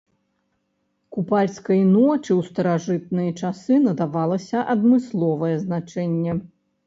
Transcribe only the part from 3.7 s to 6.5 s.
надавалася адмысловае значэнне.